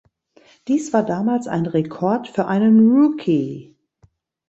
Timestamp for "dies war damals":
0.67-1.45